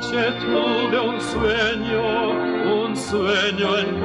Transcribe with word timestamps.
Noche 0.00 0.32
tuve 0.40 0.98
un 0.98 1.20
sueño, 1.20 2.30
un 2.84 2.96
sueño 2.96 3.78
encantador. 3.78 3.99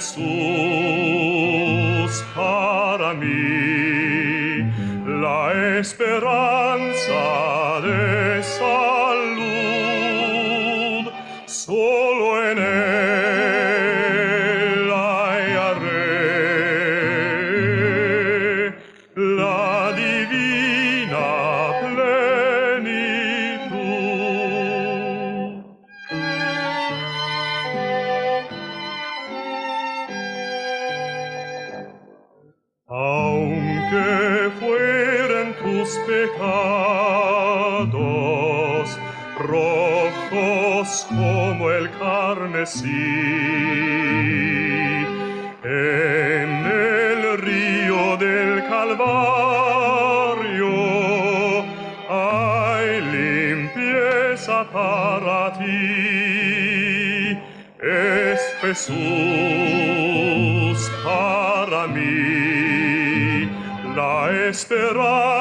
Jesús 0.00 0.24
para 2.34 3.12
mí 3.12 4.64
la 5.04 5.78
esperanza. 5.78 6.59
amanecí 42.60 43.00
en 45.64 46.66
el 46.66 47.38
río 47.38 48.16
del 48.18 48.64
Calvario. 48.68 49.00
Hay 52.08 53.00
limpieza 53.00 54.64
para 54.72 55.52
ti, 55.58 57.38
es 57.82 58.40
Jesús 58.60 58.96
para 61.04 61.86
mí 61.86 63.48
la 63.96 64.30
esperanza. 64.48 65.39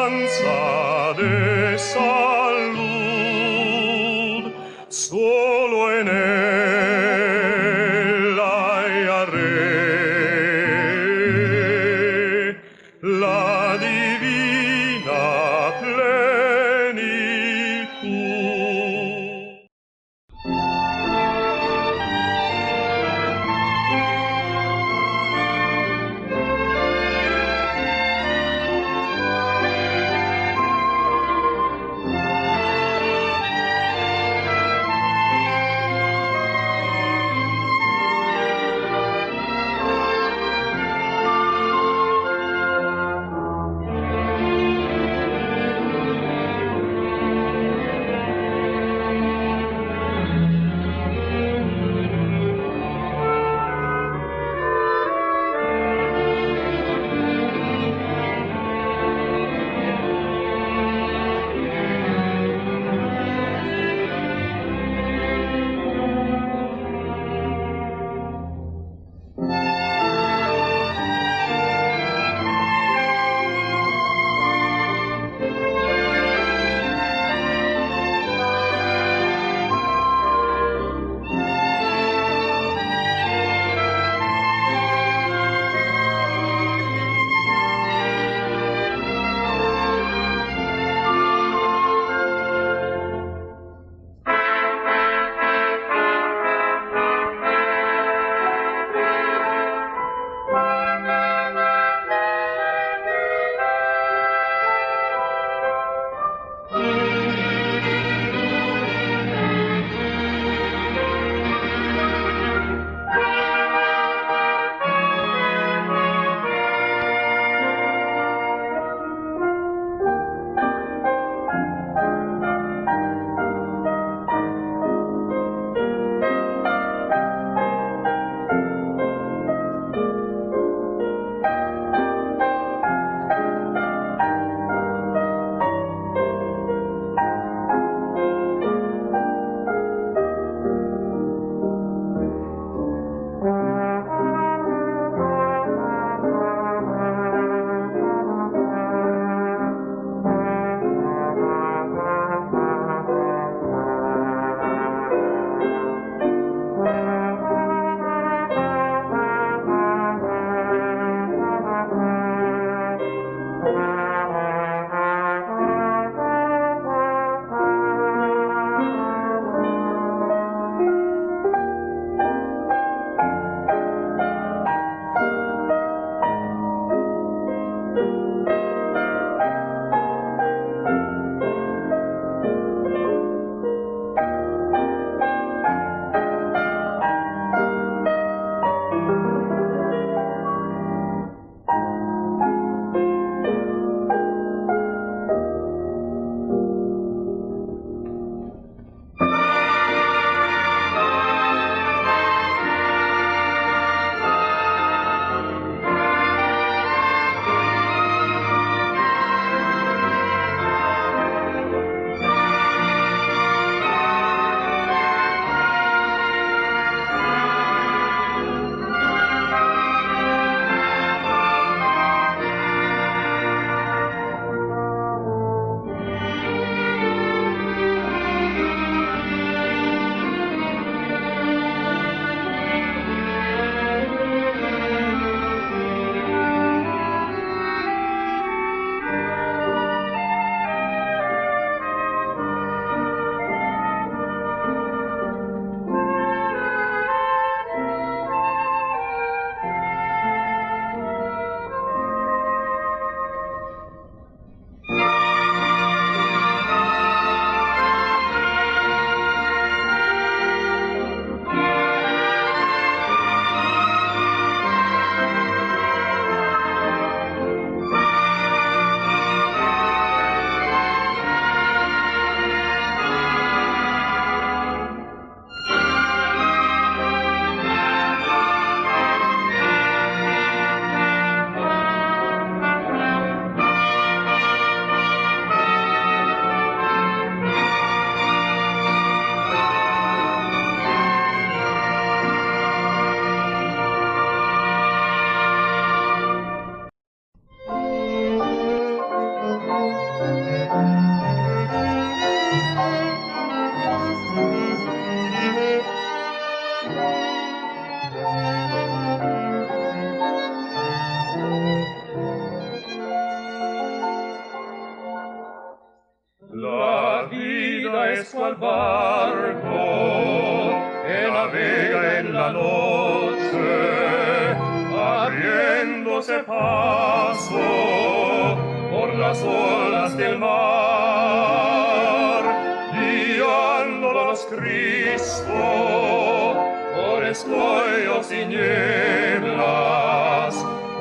Patres 337.30 337.44
Tuos 337.44 338.32
in 338.32 338.50
Himmlas, 338.50 339.46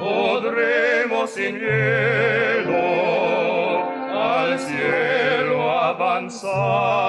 Odremos 0.03 1.37
in 1.39 1.57
Hielo, 1.57 2.77
al 4.13 4.59
Cielo 4.59 5.71
avanzar. 5.71 7.09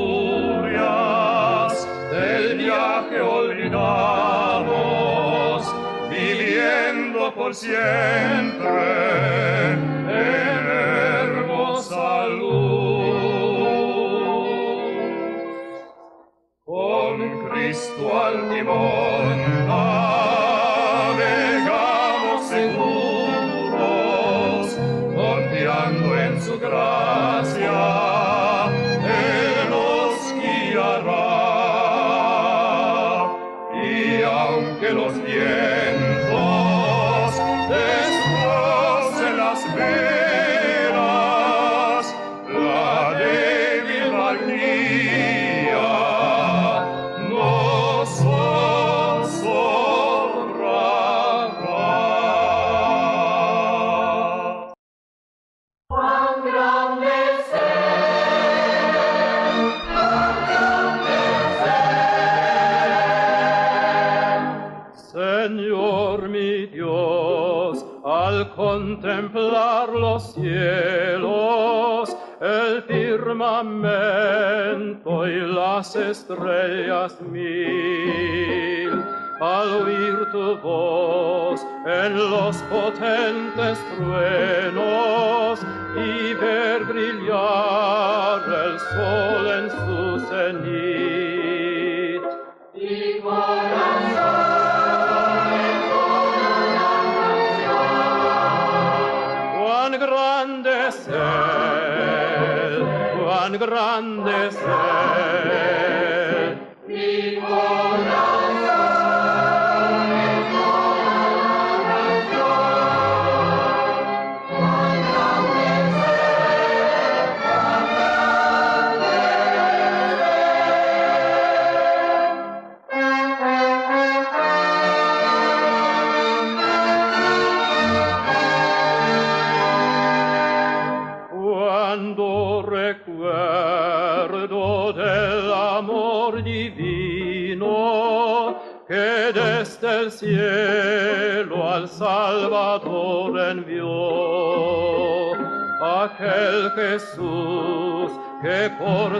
por 7.41 7.55
cien. 7.55 8.50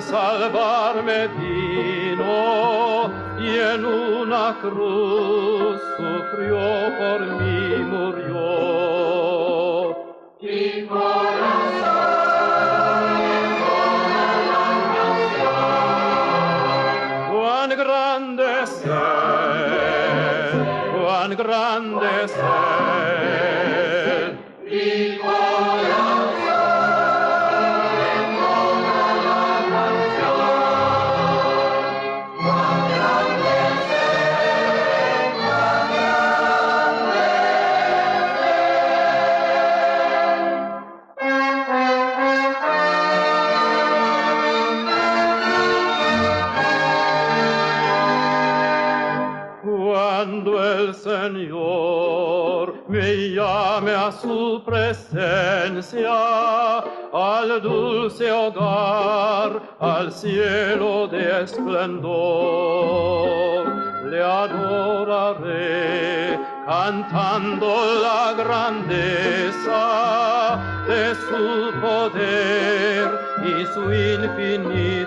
salvarme 0.02 1.30
me 52.92 53.30
llame 53.30 53.92
a 53.92 54.12
su 54.12 54.62
presencia, 54.66 56.12
al 57.14 57.62
dulce 57.62 58.30
hogar, 58.30 59.62
al 59.80 60.12
cielo 60.12 61.08
de 61.08 61.44
esplendor. 61.44 62.52
Le 64.10 64.22
adoraré 64.22 65.72
cantando 66.66 67.72
la 68.04 68.34
grandeza 68.34 69.84
de 70.86 71.16
su 71.16 71.72
poder 71.80 73.08
y 73.46 73.66
su 73.74 73.84
infinito 73.94 75.01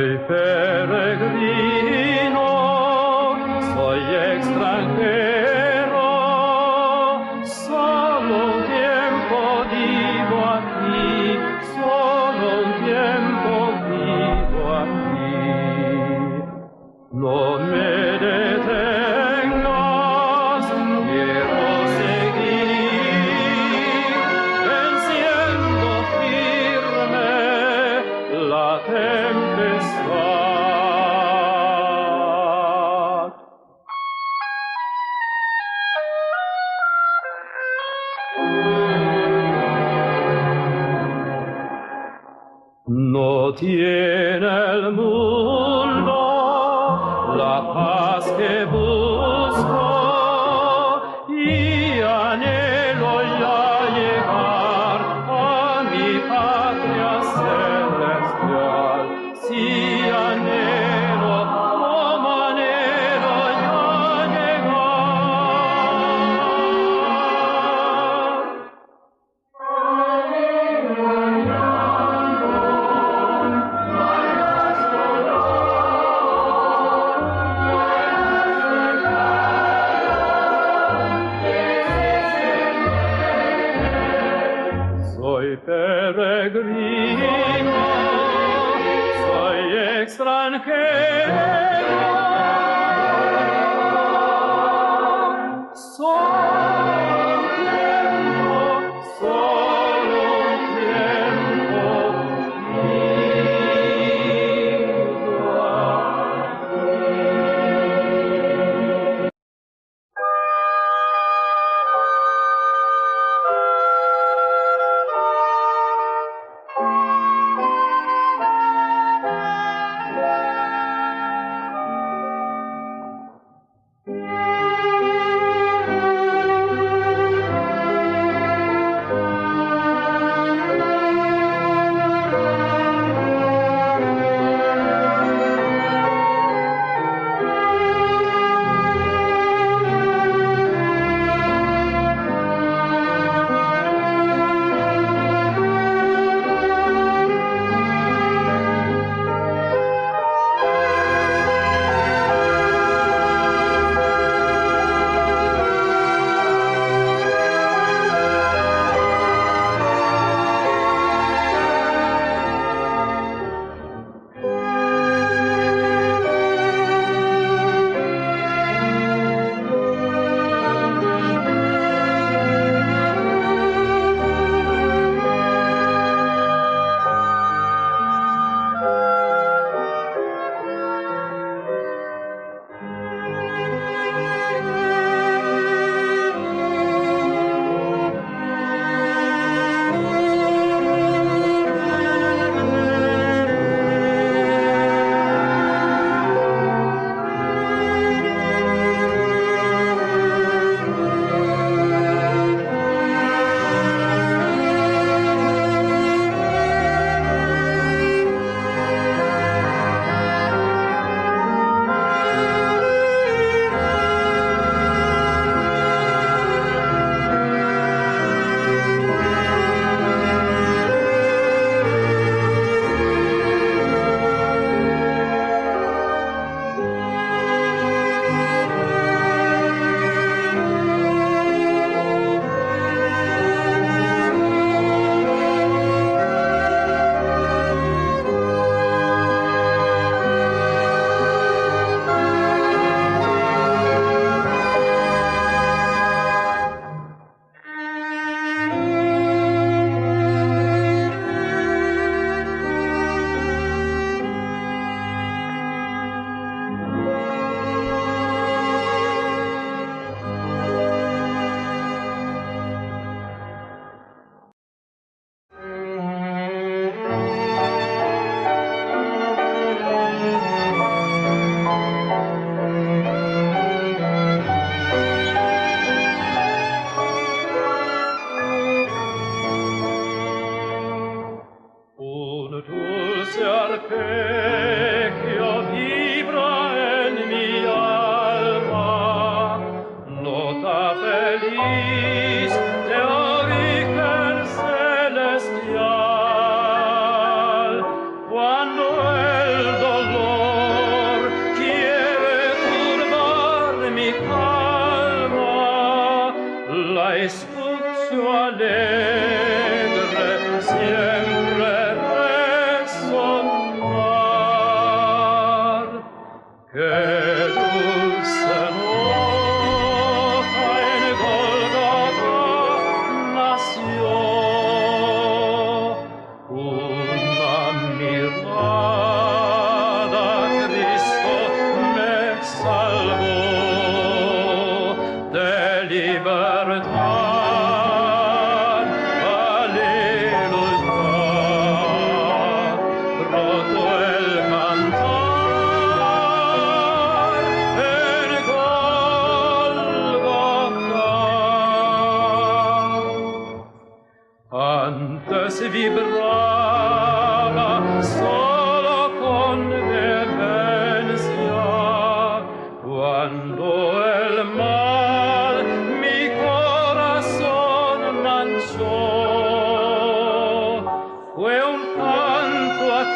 Soy 0.00 0.16
peregrino, 0.26 1.60
soy 3.74 4.00
extranjero. 4.32 5.29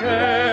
care. 0.04 0.43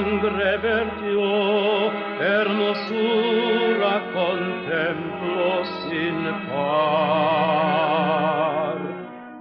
Sangre 0.00 0.56
vertió, 0.58 1.92
hermosura 2.20 3.94
contemplo 4.12 5.64
sin 5.88 6.18
par. 6.48 7.60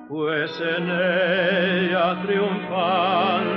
Pues 0.08 0.52
en 0.62 0.86
ella 0.90 2.06
triunfante 2.24 3.49